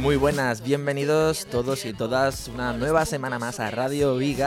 [0.00, 4.42] Muy buenas, bienvenidos todos y todas una nueva semana más a Radio Big.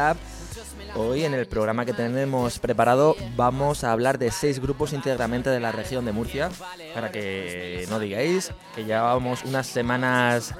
[0.95, 5.59] Hoy en el programa que tenemos preparado vamos a hablar de seis grupos íntegramente de
[5.59, 6.49] la región de Murcia,
[6.93, 10.53] para que no digáis que llevamos unas semanas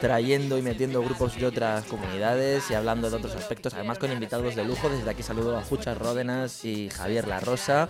[0.00, 4.54] trayendo y metiendo grupos de otras comunidades y hablando de otros aspectos, además con invitados
[4.54, 4.88] de lujo.
[4.88, 7.88] Desde aquí saludo a Juchas Ródenas y Javier La Rosa.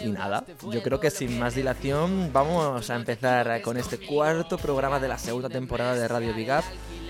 [0.00, 4.98] Y nada, yo creo que sin más dilación vamos a empezar con este cuarto programa
[5.00, 6.64] de la segunda temporada de Radio Big Up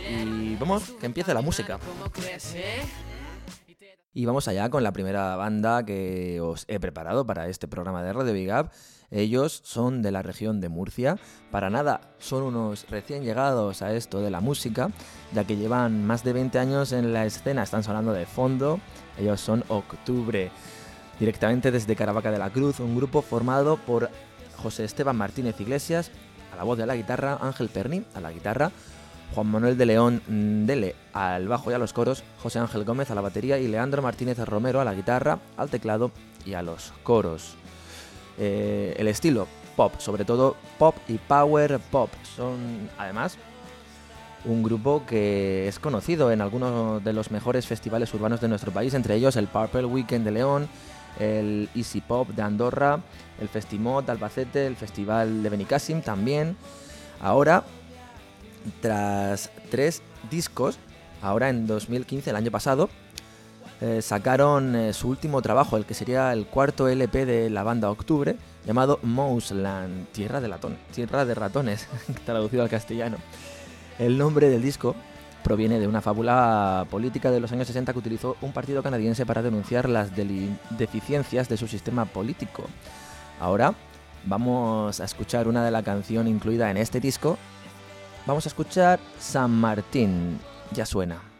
[0.08, 1.78] y vamos, que empiece la música.
[4.16, 8.12] Y vamos allá con la primera banda que os he preparado para este programa de
[8.12, 8.70] Radio Big Up.
[9.14, 11.18] Ellos son de la región de Murcia.
[11.52, 14.90] Para nada, son unos recién llegados a esto de la música,
[15.32, 17.62] ya que llevan más de 20 años en la escena.
[17.62, 18.80] Están sonando de fondo.
[19.16, 20.50] Ellos son Octubre.
[21.20, 24.10] Directamente desde Caravaca de la Cruz, un grupo formado por
[24.56, 26.10] José Esteban Martínez Iglesias,
[26.52, 28.72] a la voz de la guitarra, Ángel Perni a la guitarra,
[29.32, 33.14] Juan Manuel de León Dele al bajo y a los coros, José Ángel Gómez a
[33.14, 36.10] la batería y Leandro Martínez Romero a la guitarra, al teclado
[36.44, 37.56] y a los coros.
[38.38, 39.46] Eh, el estilo
[39.76, 43.38] pop, sobre todo pop y power pop, son además
[44.44, 48.94] un grupo que es conocido en algunos de los mejores festivales urbanos de nuestro país,
[48.94, 50.68] entre ellos el Purple Weekend de León,
[51.18, 53.00] el Easy Pop de Andorra,
[53.40, 56.56] el Festimod de Albacete, el Festival de Benicassim también.
[57.20, 57.64] Ahora
[58.80, 60.78] tras tres discos,
[61.22, 62.88] ahora en 2015, el año pasado,
[63.80, 67.90] eh, sacaron eh, su último trabajo, el que sería el cuarto LP de la banda
[67.90, 68.36] Octubre,
[68.66, 70.52] llamado Mouseland, Tierra de,
[70.94, 71.88] Tierra de Ratones,
[72.24, 73.16] traducido al castellano.
[73.98, 74.94] El nombre del disco
[75.42, 79.42] proviene de una fábula política de los años 60 que utilizó un partido canadiense para
[79.42, 80.10] denunciar las
[80.70, 82.64] deficiencias de su sistema político.
[83.40, 83.74] Ahora
[84.24, 87.36] vamos a escuchar una de la canción incluida en este disco
[88.26, 90.40] Vamos a escuchar San Martín.
[90.72, 91.33] Ya suena.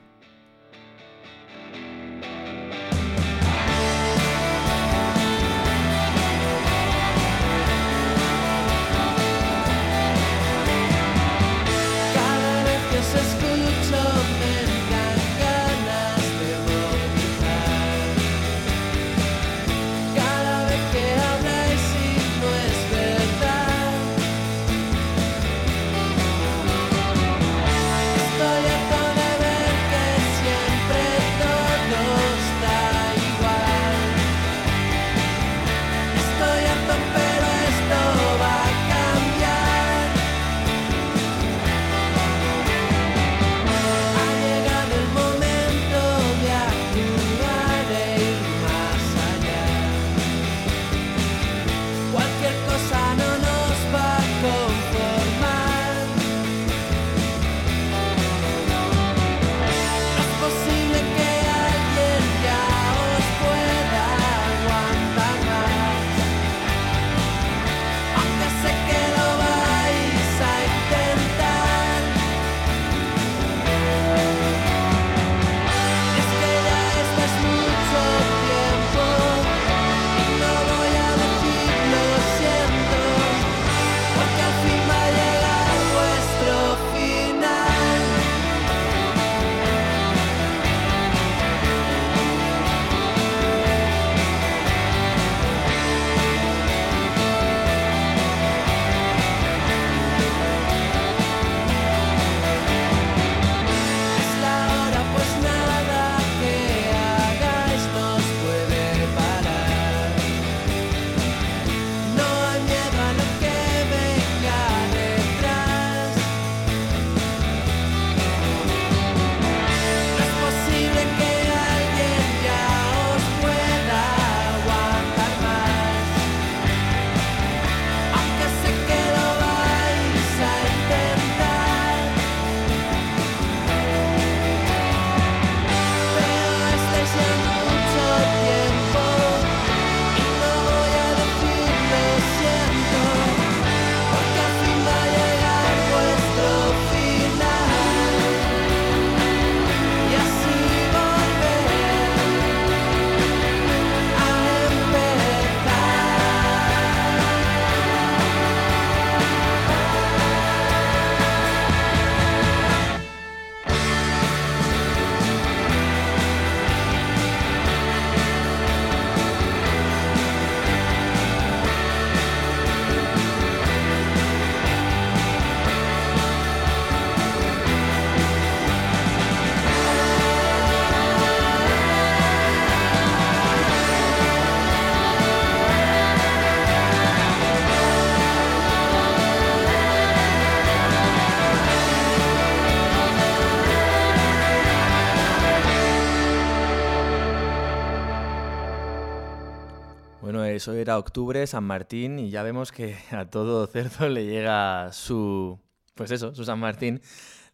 [200.65, 204.91] Bueno, eso era octubre, San Martín, y ya vemos que a todo cerdo le llega
[204.93, 205.59] su,
[205.95, 207.03] pues eso, su San Martín,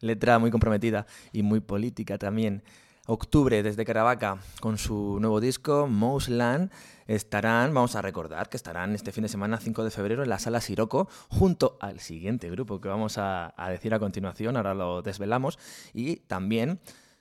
[0.00, 2.62] letra muy comprometida y muy política también.
[3.06, 5.88] Octubre desde Caravaca con su nuevo disco,
[6.28, 6.70] Land,
[7.08, 10.38] estarán, vamos a recordar que estarán este fin de semana 5 de febrero en la
[10.38, 15.02] sala Siroco junto al siguiente grupo que vamos a, a decir a continuación, ahora lo
[15.02, 15.58] desvelamos,
[15.92, 16.78] y también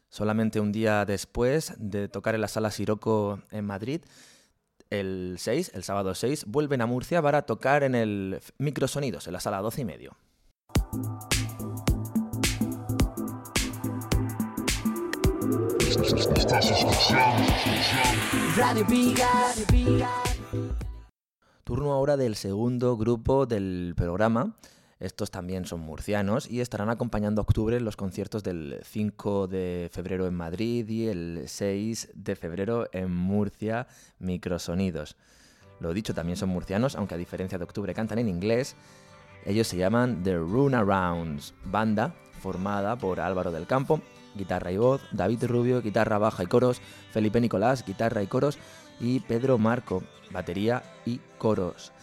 [0.09, 4.01] solamente un día después de tocar en la sala Siroco en Madrid,
[4.89, 9.39] el 6, el sábado 6, vuelven a Murcia para tocar en el Microsonidos, en la
[9.39, 10.17] sala 12 y medio.
[21.63, 24.55] Turno ahora del segundo grupo del programa,
[24.99, 29.89] estos también son murcianos y estarán acompañando a Octubre en los conciertos del 5 de
[29.93, 33.87] febrero en Madrid y el 6 de febrero en Murcia,
[34.19, 35.15] Microsonidos.
[35.79, 38.75] Lo dicho, también son murcianos, aunque a diferencia de Octubre cantan en inglés.
[39.45, 44.01] Ellos se llaman The Runarounds, banda formada por Álvaro del Campo,
[44.35, 46.81] guitarra y voz, David Rubio, guitarra baja y coros,
[47.11, 48.57] Felipe Nicolás, guitarra y coros,
[48.99, 51.93] y Pedro Marco, batería y coros.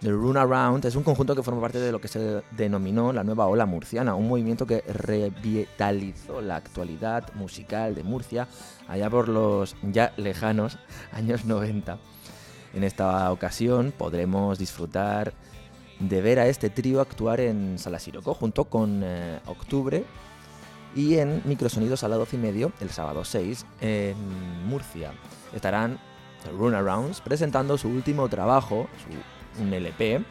[0.00, 3.24] The Run Around es un conjunto que forma parte de lo que se denominó la
[3.24, 8.46] nueva ola murciana, un movimiento que revitalizó la actualidad musical de Murcia
[8.88, 10.78] allá por los ya lejanos
[11.12, 11.98] años 90.
[12.74, 15.32] En esta ocasión podremos disfrutar
[15.98, 20.04] de ver a este trío actuar en Sala Siroco junto con eh, Octubre
[20.94, 24.16] y en Microsonidos a las 12 y medio el sábado 6 en
[24.66, 25.12] Murcia.
[25.54, 25.98] Estarán
[26.44, 29.16] The Runarounds presentando su último trabajo, su
[29.58, 30.24] un LP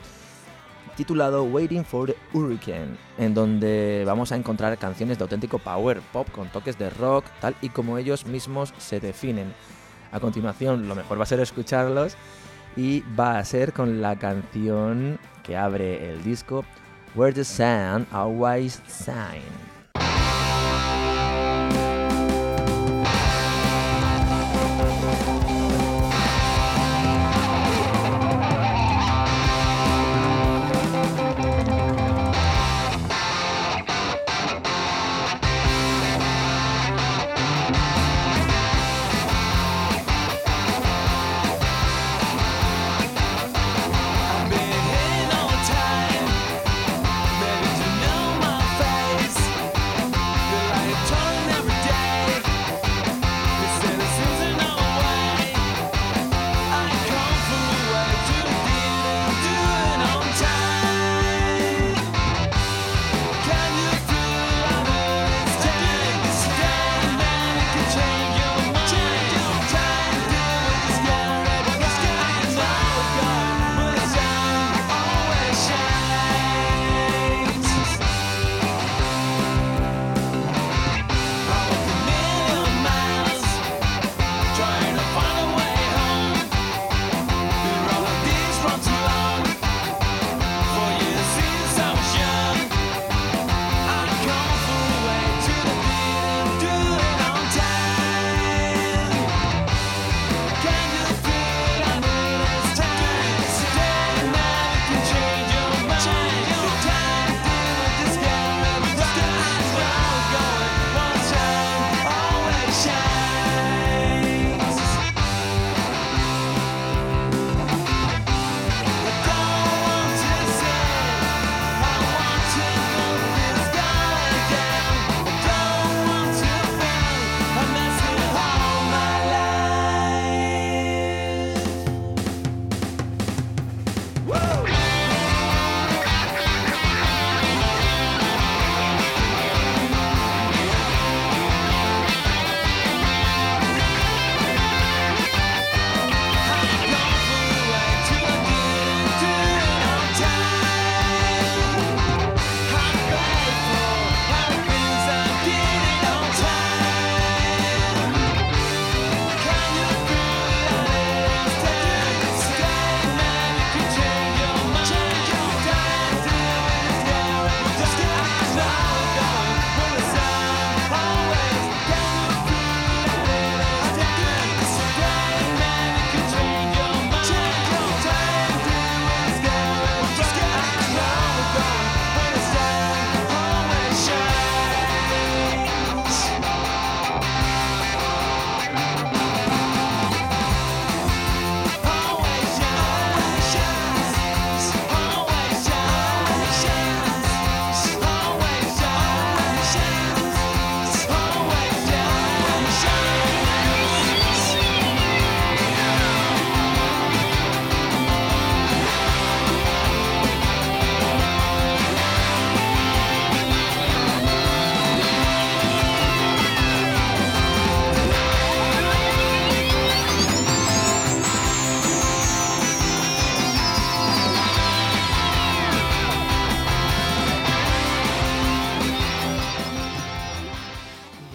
[0.95, 6.29] titulado Waiting for the Hurricane, en donde vamos a encontrar canciones de auténtico power pop
[6.31, 9.53] con toques de rock, tal y como ellos mismos se definen.
[10.11, 12.15] A continuación, lo mejor va a ser escucharlos
[12.77, 16.63] y va a ser con la canción que abre el disco
[17.15, 19.74] Where the Sun Always Shine.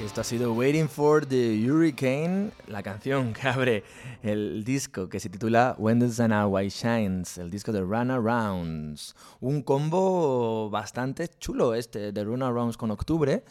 [0.04, 3.85] Esto ha sido Waiting for the Hurricane, la canción que abre
[4.23, 9.14] el disco que se titula When the Sun White Shines, el disco de Runarounds.
[9.40, 13.45] Un combo bastante chulo este de Runarounds con Octubre,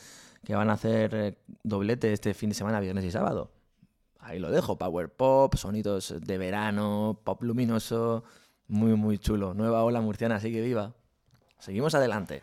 [0.44, 3.52] que van a hacer eh, doblete este fin de semana, viernes y sábado.
[4.20, 8.24] Ahí lo dejo, power pop, sonidos de verano, pop luminoso,
[8.68, 9.54] muy muy chulo.
[9.54, 10.94] Nueva ola murciana, así que viva.
[11.60, 12.42] Seguimos adelante.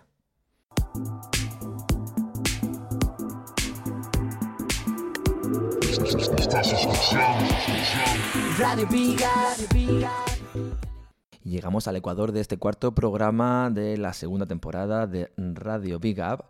[11.42, 16.44] Llegamos al ecuador de este cuarto programa de la segunda temporada de Radio Big Up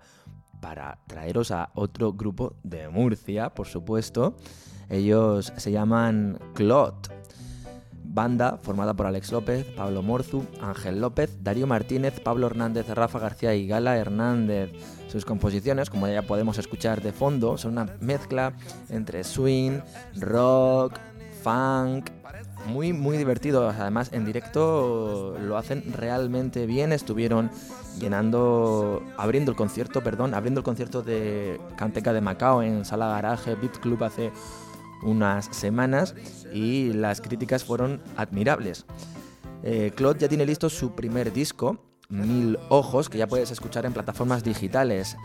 [0.60, 4.36] para traeros a otro grupo de Murcia, por supuesto.
[4.88, 7.12] Ellos se llaman Clot.
[8.02, 13.54] Banda formada por Alex López, Pablo Morzu, Ángel López, Darío Martínez, Pablo Hernández, Rafa García
[13.54, 14.72] y Gala Hernández.
[15.16, 18.52] Sus composiciones, como ya podemos escuchar de fondo, son una mezcla
[18.90, 19.80] entre swing,
[20.20, 20.92] rock,
[21.42, 22.10] funk,
[22.66, 23.66] muy muy divertido.
[23.70, 26.92] Además, en directo lo hacen realmente bien.
[26.92, 27.50] Estuvieron
[27.98, 33.54] llenando, abriendo el concierto, perdón, abriendo el concierto de Canteca de Macao en Sala Garaje
[33.54, 34.32] Beat Club hace
[35.02, 36.14] unas semanas
[36.52, 38.84] y las críticas fueron admirables.
[39.62, 43.92] Eh, Claude ya tiene listo su primer disco, Mil Ojos, que ya puedes escuchar en
[43.92, 45.16] plataformas digitales.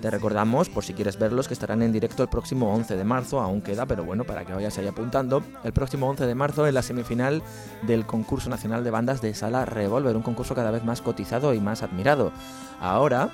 [0.00, 3.40] Te recordamos, por si quieres verlos, que estarán en directo el próximo 11 de marzo,
[3.40, 6.74] aún queda, pero bueno, para que vayas ahí apuntando, el próximo 11 de marzo en
[6.74, 7.42] la semifinal
[7.86, 11.60] del concurso nacional de bandas de Sala Revolver, un concurso cada vez más cotizado y
[11.60, 12.32] más admirado.
[12.78, 13.30] Ahora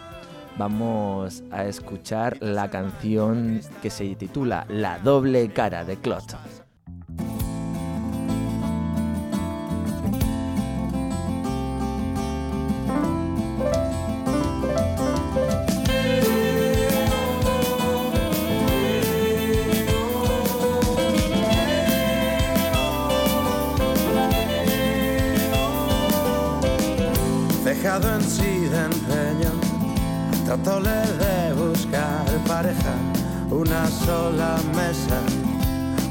[0.56, 6.61] vamos a escuchar la canción que se titula La doble cara de Clot.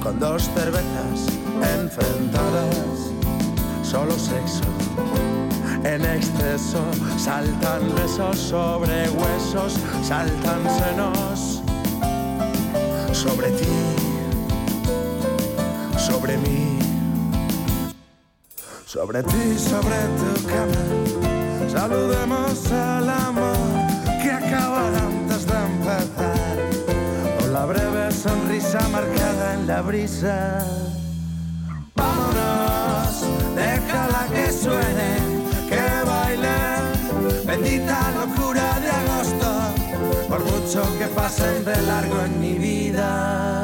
[0.01, 1.27] Con dos cervezas
[1.79, 3.11] enfrentadas,
[3.83, 4.63] solo sexo.
[5.83, 6.83] En exceso
[7.17, 11.61] saltan besos sobre huesos, saltan senos
[13.11, 13.67] sobre ti,
[15.97, 16.79] sobre mí,
[18.85, 21.69] sobre ti, sobre tu cama.
[21.69, 23.80] Saludemos al amor
[28.21, 30.63] sonrisa marcada en la brisa.
[31.95, 33.25] Vámonos,
[33.55, 35.11] déjala que suene,
[35.69, 36.57] que baile,
[37.45, 39.49] bendita locura de agosto,
[40.29, 43.60] por mucho que pasen de largo en mi vida.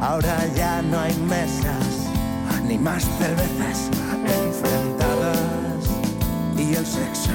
[0.00, 2.08] Ahora ya no hay mesas
[2.66, 3.88] ni más cervezas
[4.24, 5.86] enfrentadas
[6.56, 7.30] y el sexo.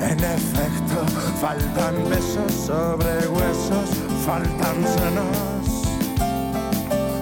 [0.00, 1.04] En efecto,
[1.40, 3.90] faltan besos sobre huesos,
[4.26, 5.36] faltan senos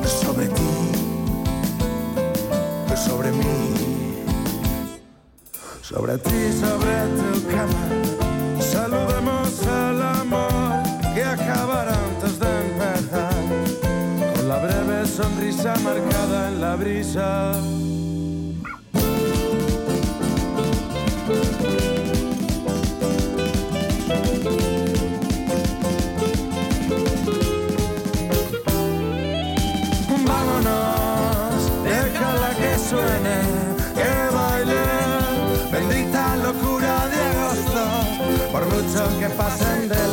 [0.04, 0.92] sobre ti,
[2.96, 4.24] sobre mí,
[5.80, 8.33] sobre ti, sobre tu cama.
[8.74, 10.82] Saludemos al amor
[11.14, 12.54] que acabará antes de
[15.06, 17.52] sonrisa marcada en la brisa.
[38.84, 40.03] Mucho que pasen de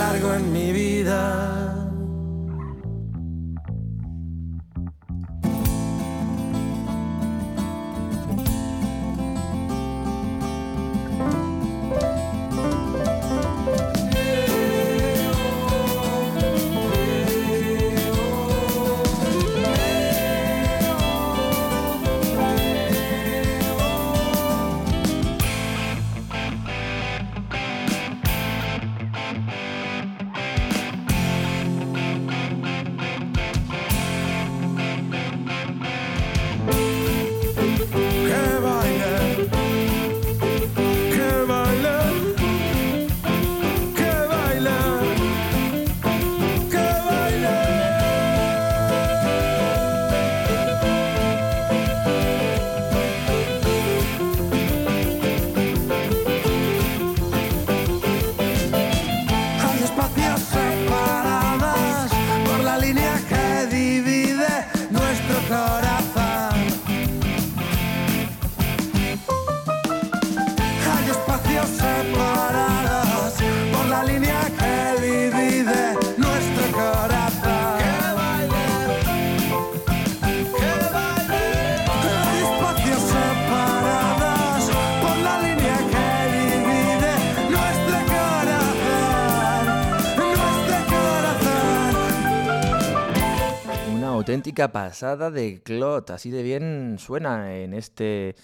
[94.52, 96.10] auténtica pasada de Clot.
[96.10, 98.36] Así de bien suena en este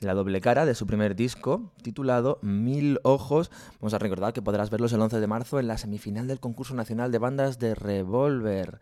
[0.00, 3.50] la doble cara de su primer disco, titulado Mil Ojos.
[3.80, 6.74] Vamos a recordar que podrás verlos el 11 de marzo en la semifinal del concurso
[6.74, 8.80] nacional de bandas de Revolver.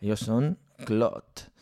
[0.00, 1.52] Ellos son Clot.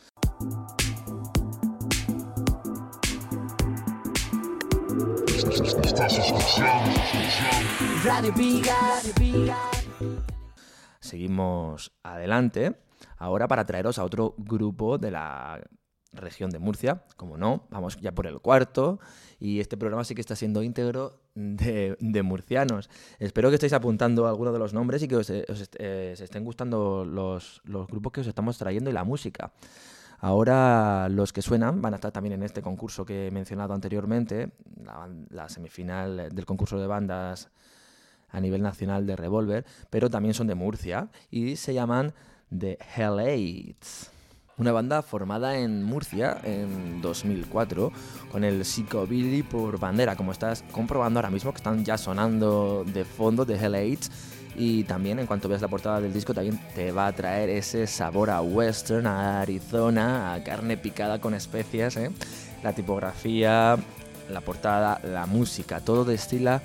[10.99, 12.75] Seguimos adelante
[13.21, 15.61] ahora para traeros a otro grupo de la
[16.11, 18.99] región de Murcia, como no, vamos ya por el cuarto
[19.39, 22.89] y este programa sí que está siendo íntegro de, murcianos.
[23.19, 27.61] Espero que estéis apuntando algunos de los nombres y que os, eh, estén gustando los,
[27.63, 29.53] grupos que os estamos trayendo y la música.
[30.17, 34.51] Ahora los que suenan van a estar también en este concurso que he mencionado anteriormente,
[35.29, 37.49] la, semifinal del concurso de bandas
[38.29, 42.13] a nivel nacional de Revolver, pero también son de Murcia y se llaman
[42.57, 44.11] The Hell Aids.
[44.57, 47.91] Una banda formada en Murcia en 2004
[48.31, 53.05] con el Psychobilly por bandera, como estás comprobando ahora mismo que están ya sonando de
[53.05, 54.11] fondo de Hell Aids.
[54.55, 57.87] Y también en cuanto veas la portada del disco también te va a traer ese
[57.87, 62.11] sabor a western, a Arizona, a carne picada con especias, ¿eh?
[62.61, 63.77] la tipografía,
[64.29, 66.61] la portada, la música, todo destila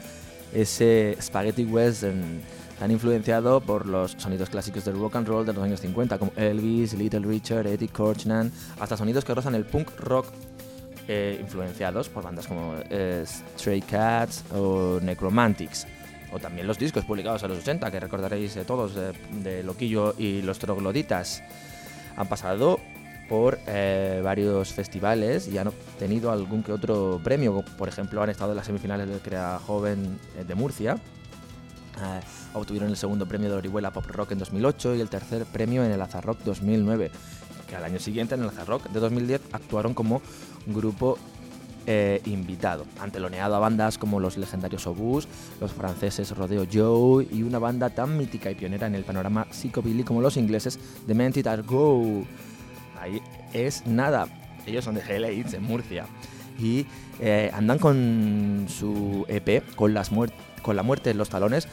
[0.53, 2.41] ese spaghetti western
[2.81, 6.33] han influenciado por los sonidos clásicos del rock and roll de los años 50, como
[6.37, 10.27] Elvis, Little Richard, Eddie Korchman, hasta sonidos que rozan el punk rock
[11.09, 13.25] eh, influenciados por bandas como eh,
[13.59, 15.87] Stray Cats o Necromantics.
[16.33, 20.59] O también los discos publicados en los 80, que recordaréis todos de, Loquillo y los
[20.59, 21.43] Trogloditas.
[22.17, 22.81] Han pasado
[23.29, 27.65] por eh, varios festivales y han obtenido algún que otro premio.
[27.79, 30.99] Por ejemplo, han estado en las semifinales del Crea Joven de Murcia
[32.01, 32.21] Ah,
[32.53, 35.91] obtuvieron el segundo premio de Orihuela Pop Rock en 2008 y el tercer premio en
[35.91, 37.11] el Azarrock 2009,
[37.67, 40.21] que al año siguiente en el Azarrock de 2010 actuaron como
[40.67, 41.19] grupo
[41.87, 45.27] eh, invitado, anteloneado a bandas como los legendarios Obús,
[45.61, 50.03] los franceses Rodeo Joe y una banda tan mítica y pionera en el panorama psicobilly
[50.03, 52.25] como los ingleses The Are Go.
[53.01, 53.23] Ahí
[53.55, 54.27] es nada,
[54.67, 56.07] ellos son de Hell en Murcia
[56.59, 56.87] y
[57.21, 61.69] eh, andan con su EP, con las muertes con la muerte en los talones,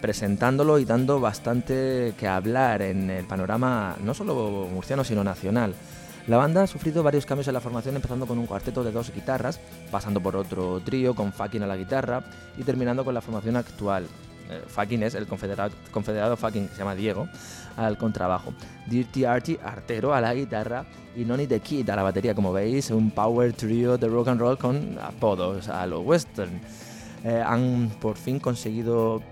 [0.00, 5.74] presentándolo y dando bastante que hablar en el panorama no solo murciano, sino nacional.
[6.26, 9.12] La banda ha sufrido varios cambios en la formación, empezando con un cuarteto de dos
[9.12, 12.24] guitarras, pasando por otro trío con Fucking a la guitarra
[12.56, 14.06] y terminando con la formación actual.
[14.50, 17.28] Eh, fucking es el confederado, confederado Fucking, que se llama Diego,
[17.76, 18.54] al contrabajo.
[18.86, 22.34] Dirty Artie Artero a la guitarra y Noni the Kid a la batería.
[22.34, 26.60] Como veis, un power trio de rock and roll con apodos a lo western.
[27.24, 29.22] Eh, han por fin conseguido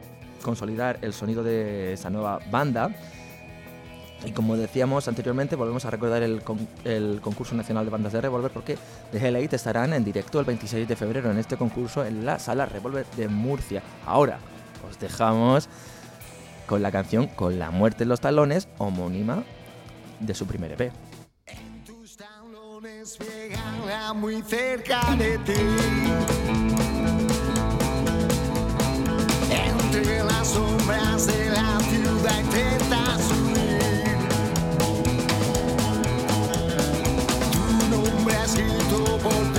[0.42, 2.90] consolidar el sonido de esa nueva banda.
[4.24, 8.76] Y como decíamos anteriormente, volvemos a recordar el, concurso nacional de bandas de Revolver porque
[9.12, 12.66] The Hell estarán en directo el 26 de febrero en este concurso en la sala
[12.66, 13.82] Revolver de Murcia.
[14.04, 14.38] Ahora
[14.88, 15.68] os dejamos
[16.66, 19.42] con la canción Con la muerte en los talones, homónima
[20.20, 20.92] de su primer EP.
[21.46, 23.18] En tus talones
[24.14, 26.39] muy cerca de ti.
[30.80, 34.16] Sombras de la ciudad intenta subir.
[37.52, 39.49] Tu nombre escrito por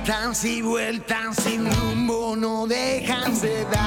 [0.00, 3.79] Vueltas y vueltas sin rumbo no dejan de dar.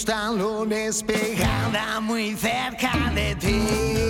[0.00, 4.09] Tus talones pegada muy cerca de ti.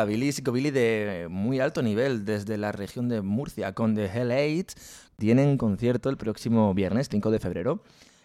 [0.00, 4.72] Rockabilly, psicobilly de muy alto nivel desde la región de Murcia con The Hell Eight.
[5.16, 7.82] Tienen concierto el próximo viernes 5 de febrero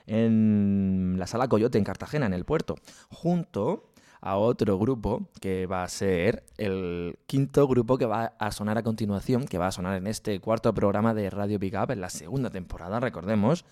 [0.08, 2.76] en la Sala Coyote en Cartagena, en el puerto,
[3.10, 3.90] junto
[4.22, 8.84] a otro grupo que va a ser el quinto grupo que va a sonar a
[8.84, 12.10] continuación, que va a sonar en este cuarto programa de Radio Big Up en la
[12.10, 13.66] segunda temporada, recordemos.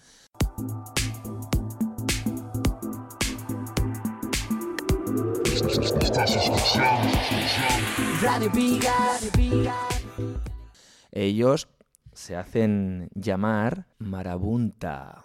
[11.11, 11.67] Ellos
[12.13, 15.23] se hacen llamar Marabunta.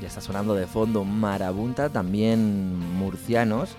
[0.00, 3.70] Ya está sonando de fondo Marabunta, también murcianos.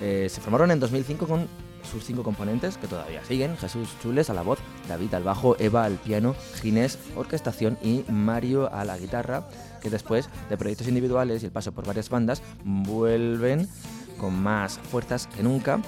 [0.00, 1.48] Eh, se formaron en 2005 con
[1.90, 3.56] sus cinco componentes, que todavía siguen.
[3.56, 8.72] Jesús Chules a la voz, David al bajo, Eva al piano, Ginés orquestación y Mario
[8.72, 9.48] a la guitarra,
[9.82, 13.68] que después de proyectos individuales y el paso por varias bandas, vuelven
[14.18, 15.80] con más fuerzas que nunca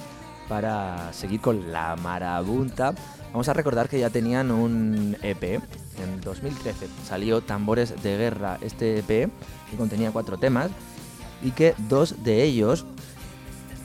[0.47, 2.93] para seguir con la marabunta.
[3.31, 5.43] Vamos a recordar que ya tenían un EP.
[5.43, 9.29] En 2013 salió Tambores de Guerra, este EP,
[9.69, 10.69] que contenía cuatro temas,
[11.41, 12.85] y que dos de ellos,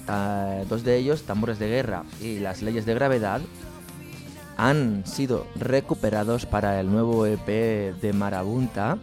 [0.08, 3.40] ah, dos de ellos, Tambores de Guerra y Las Leyes de Gravedad,
[4.56, 8.98] han sido recuperados para el nuevo EP de Marabunta.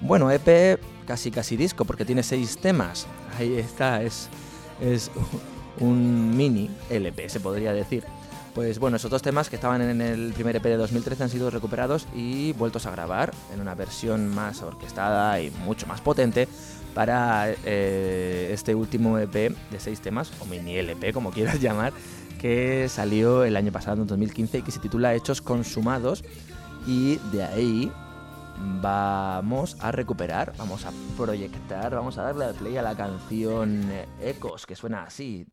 [0.00, 3.06] Bueno, EP casi casi disco, porque tiene seis temas.
[3.38, 4.28] Ahí está, es,
[4.82, 5.10] es
[5.80, 8.04] un mini LP, se podría decir.
[8.54, 11.48] Pues bueno, esos dos temas que estaban en el primer EP de 2013 han sido
[11.48, 16.48] recuperados y vueltos a grabar en una versión más orquestada y mucho más potente
[16.94, 21.94] para eh, este último EP de seis temas, o mini LP como quieras llamar,
[22.38, 26.22] que salió el año pasado, en 2015, y que se titula Hechos Consumados.
[26.86, 27.92] Y de ahí
[28.58, 33.82] vamos a recuperar, vamos a proyectar, vamos a darle play a la canción
[34.20, 35.46] Ecos, que suena así.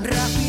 [0.00, 0.41] rápido.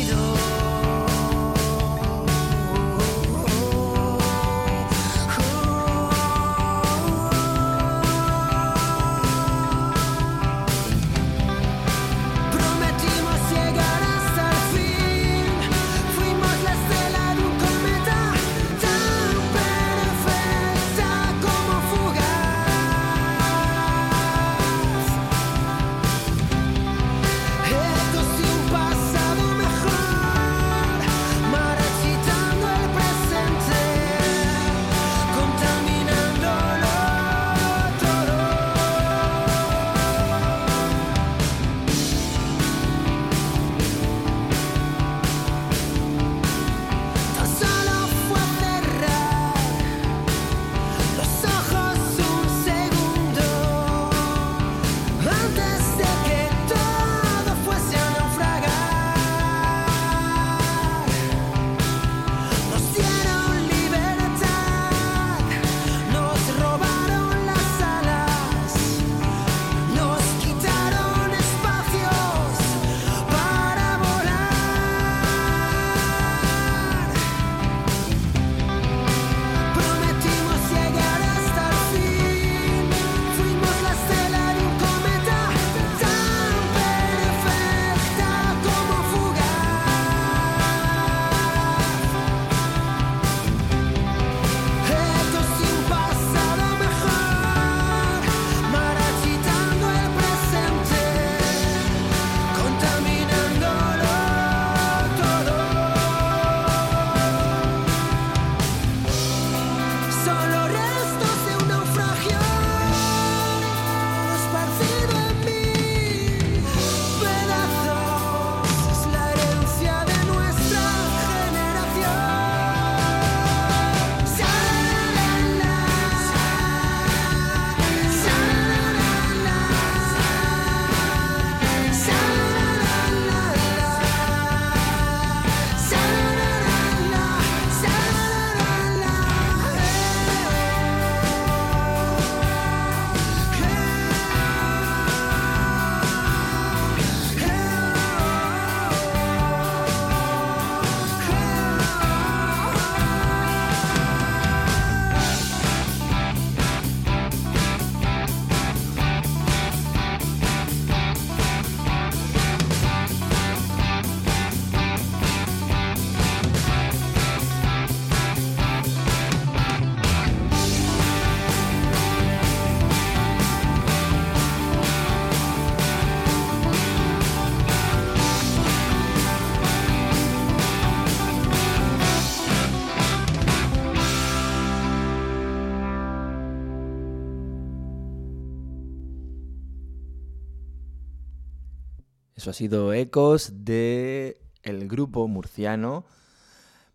[192.54, 196.04] Sido ecos de el grupo murciano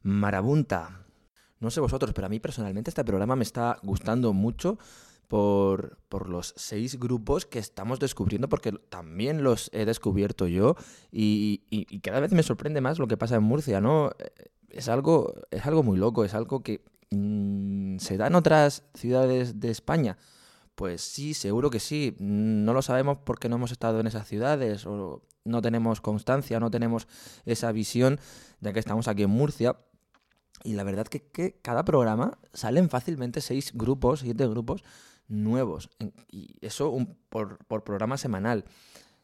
[0.02, 1.06] Marabunta.
[1.60, 4.78] No sé vosotros, pero a mí personalmente este programa me está gustando mucho
[5.28, 10.76] por, por los seis grupos que estamos descubriendo, porque también los he descubierto yo
[11.12, 14.12] y, y- cada vez me sorprende más lo que pasa en Murcia, ¿no?
[14.70, 19.60] Es algo, es algo muy loco, es algo que mm, se da en otras ciudades
[19.60, 20.18] de España.
[20.76, 22.16] Pues sí, seguro que sí.
[22.20, 26.72] No lo sabemos porque no hemos estado en esas ciudades o no tenemos constancia, no
[26.72, 27.08] tenemos
[27.46, 28.20] esa visión,
[28.62, 29.78] ya que estamos aquí en Murcia.
[30.64, 34.84] Y la verdad que, que cada programa salen fácilmente seis grupos, siete grupos
[35.30, 35.90] nuevos.
[36.30, 36.96] Y eso
[37.30, 38.66] por, por programa semanal.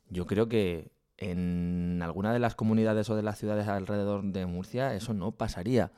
[0.10, 4.94] Yo creo que en alguna de las comunidades o de las ciudades alrededor de Murcia
[4.94, 5.92] eso no pasaría.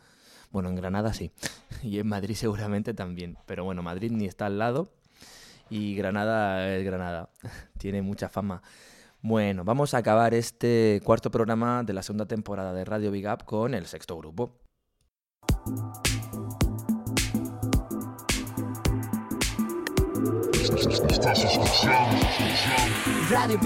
[0.52, 1.32] Bueno, en Granada sí.
[1.84, 3.38] Y en Madrid seguramente también.
[3.46, 4.90] Pero bueno, Madrid ni está al lado.
[5.70, 7.30] Y Granada es Granada.
[7.78, 8.62] Tiene mucha fama.
[9.21, 13.45] Bueno, vamos a acabar este cuarto programa de la segunda temporada de Radio Big Up
[13.45, 14.60] con el sexto grupo.
[23.30, 23.60] Radio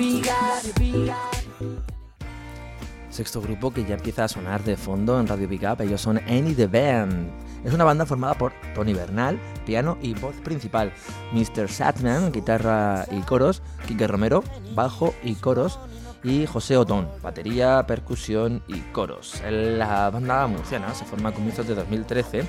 [3.22, 6.18] Sexto grupo que ya empieza a sonar de fondo en Radio Big Up, ellos son
[6.28, 7.30] Any the Band.
[7.64, 10.92] Es una banda formada por Tony Bernal, piano y voz principal,
[11.32, 11.70] Mr.
[11.70, 15.78] Satman, guitarra y coros, Quique Romero, bajo y coros,
[16.24, 19.40] y José Otón, batería, percusión y coros.
[19.48, 22.44] La banda murciana se forma a comienzos de 2013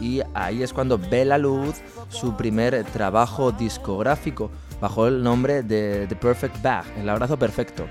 [0.00, 1.74] y ahí es cuando ve la luz
[2.08, 7.86] su primer trabajo discográfico bajo el nombre de The Perfect Bag, el abrazo perfecto.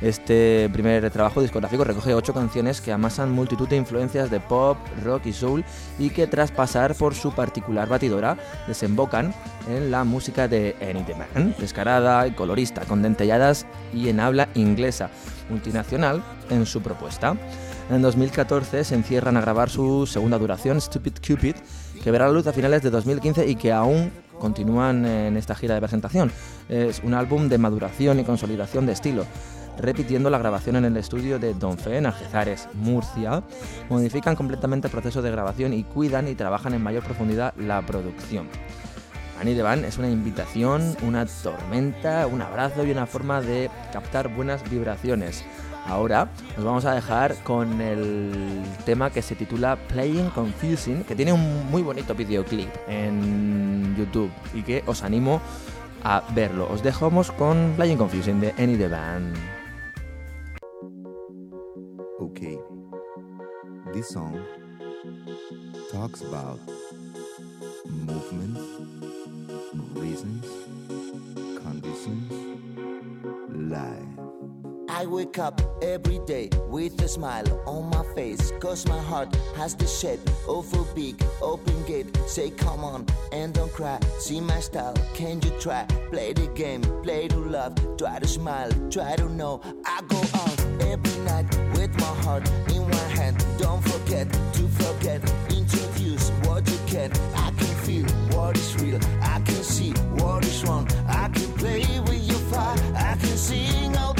[0.00, 5.26] Este primer trabajo discográfico recoge ocho canciones que amasan multitud de influencias de pop, rock
[5.26, 5.64] y soul
[5.98, 8.36] y que tras pasar por su particular batidora
[8.68, 9.34] desembocan
[9.68, 14.48] en la música de Any the Man, descarada y colorista, con dentelladas y en habla
[14.54, 15.10] inglesa,
[15.50, 17.36] multinacional en su propuesta.
[17.90, 21.56] En 2014 se encierran a grabar su segunda duración, Stupid Cupid,
[22.04, 25.74] que verá la luz a finales de 2015 y que aún continúan en esta gira
[25.74, 26.30] de presentación.
[26.68, 29.24] Es un álbum de maduración y consolidación de estilo,
[29.78, 33.42] repitiendo la grabación en el estudio de Don Fe en Algezares, Murcia.
[33.88, 38.48] Modifican completamente el proceso de grabación y cuidan y trabajan en mayor profundidad la producción.
[39.40, 44.28] Annie de Van es una invitación, una tormenta, un abrazo y una forma de captar
[44.28, 45.44] buenas vibraciones.
[45.86, 51.32] Ahora nos vamos a dejar con el tema que se titula Playing Confusing, que tiene
[51.32, 55.40] un muy bonito videoclip en YouTube y que os animo
[56.04, 56.68] a verlo.
[56.70, 59.57] Os dejamos con Playing Confusing de Any the Band.
[62.20, 62.58] Okay.
[63.94, 64.44] This song
[65.92, 66.58] talks about
[67.86, 68.60] movements,
[69.94, 70.44] reasons,
[71.62, 72.32] conditions,
[73.70, 74.07] life.
[74.98, 78.52] I wake up every day with a smile on my face.
[78.58, 80.18] Cause my heart has the shape
[80.48, 82.16] of a big open gate.
[82.26, 84.00] Say, come on and don't cry.
[84.18, 85.84] See my style, can you try?
[86.10, 87.76] Play the game, play to love.
[87.96, 89.60] Try to smile, try to know.
[89.86, 93.36] I go out every night with my heart in one hand.
[93.56, 95.22] Don't forget to forget.
[95.48, 97.12] Introduce what you can.
[97.36, 98.98] I can feel what is real.
[99.22, 100.88] I can see what is wrong.
[101.06, 102.76] I can play with your fire.
[102.96, 104.17] I can sing all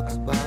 [0.00, 0.39] box, box.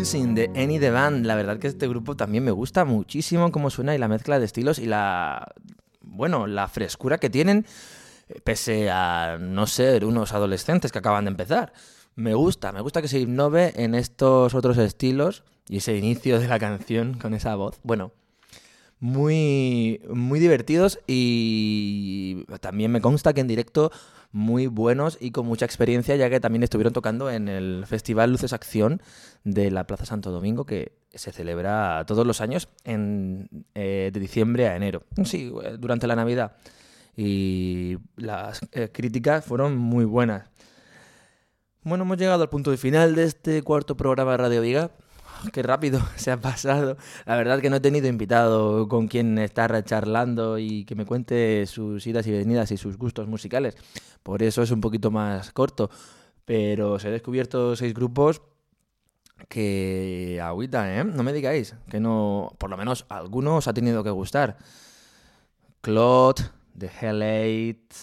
[0.00, 1.26] Confusing de Any the Band.
[1.26, 4.46] La verdad que este grupo también me gusta muchísimo cómo suena y la mezcla de
[4.46, 5.52] estilos y la.
[6.00, 7.66] Bueno, la frescura que tienen,
[8.30, 11.74] eh, pese a no ser unos adolescentes que acaban de empezar.
[12.16, 16.48] Me gusta, me gusta que se innove en estos otros estilos y ese inicio de
[16.48, 17.78] la canción con esa voz.
[17.82, 18.10] Bueno,
[19.00, 23.92] muy, muy divertidos y también me consta que en directo
[24.32, 28.52] muy buenos y con mucha experiencia, ya que también estuvieron tocando en el Festival Luces
[28.52, 29.02] Acción
[29.44, 34.76] de la Plaza Santo Domingo, que se celebra todos los años eh, de diciembre a
[34.76, 35.02] enero.
[35.24, 36.52] Sí, eh, durante la Navidad.
[37.16, 40.48] Y las eh, críticas fueron muy buenas.
[41.82, 44.90] Bueno, hemos llegado al punto de final de este cuarto programa de Radio Viga.
[45.52, 46.96] Qué rápido se ha pasado.
[47.26, 51.66] La verdad que no he tenido invitado con quien estar charlando y que me cuente
[51.66, 53.76] sus idas y venidas y sus gustos musicales.
[54.22, 55.90] Por eso es un poquito más corto.
[56.44, 58.42] Pero os he descubierto seis grupos
[59.48, 61.04] que agüita, ¿eh?
[61.04, 64.58] No me digáis que no, por lo menos a alguno os ha tenido que gustar.
[65.80, 66.42] Claude,
[66.76, 67.94] The Hell Eight,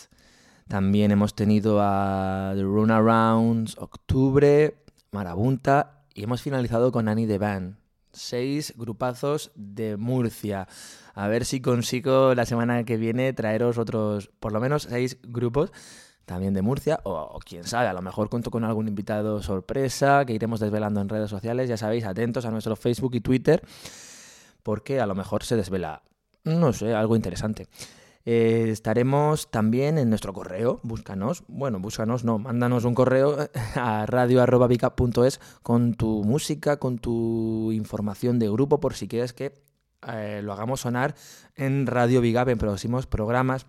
[0.67, 7.77] también hemos tenido a The Runarounds, Octubre, Marabunta y hemos finalizado con Annie the Band.
[8.11, 10.67] Seis grupazos de Murcia.
[11.13, 15.71] A ver si consigo la semana que viene traeros otros, por lo menos seis grupos
[16.25, 20.25] también de Murcia, o, o, quién sabe, a lo mejor cuento con algún invitado sorpresa
[20.25, 23.63] que iremos desvelando en redes sociales, ya sabéis, atentos a nuestro Facebook y Twitter,
[24.63, 26.01] porque a lo mejor se desvela,
[26.43, 27.67] no sé, algo interesante.
[28.29, 33.37] Eh, estaremos también en nuestro correo, búscanos, bueno, búscanos, no, mándanos un correo
[33.75, 39.53] a radio.vica.es con tu música, con tu información de grupo, por si quieres que
[40.09, 41.15] eh, lo hagamos sonar
[41.55, 43.65] en Radio Vigap en próximos programas.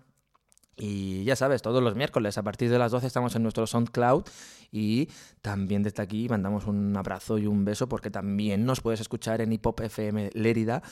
[0.75, 4.25] Y ya sabes, todos los miércoles a partir de las 12 estamos en nuestro SoundCloud
[4.73, 5.07] y
[5.41, 9.53] también desde aquí mandamos un abrazo y un beso porque también nos puedes escuchar en
[9.53, 10.83] Hip Hop FM Lérida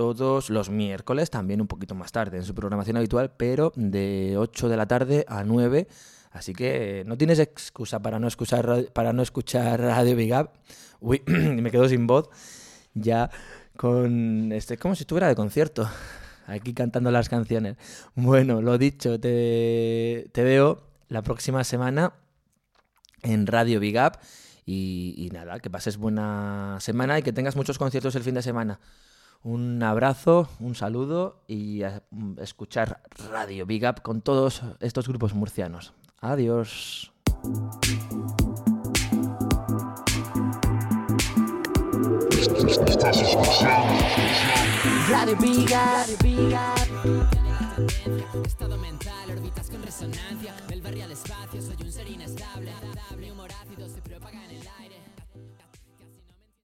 [0.00, 4.70] todos los miércoles, también un poquito más tarde en su programación habitual, pero de 8
[4.70, 5.88] de la tarde a 9.
[6.30, 10.52] Así que no tienes excusa para no escuchar, para no escuchar Radio Big Up.
[11.00, 12.30] Uy, me quedo sin voz
[12.94, 13.28] ya
[13.76, 14.52] con...
[14.52, 15.86] Este, como si estuviera de concierto
[16.46, 17.76] aquí cantando las canciones.
[18.14, 22.14] Bueno, lo dicho, te, te veo la próxima semana
[23.22, 24.18] en Radio Big Up.
[24.64, 28.80] Y, nada, que pases buena semana y que tengas muchos conciertos el fin de semana.
[29.42, 32.02] Un abrazo, un saludo y a
[32.38, 35.94] escuchar Radio Big Up con todos estos grupos murcianos.
[36.20, 37.10] Adiós.
[45.08, 46.74] Radio Radio Viga.
[48.44, 50.54] Estado mental, órbitas con resonancia.
[50.68, 52.70] Del barrio al espacio, soy un ser inestable.
[52.72, 53.88] Adaptable, humor ácido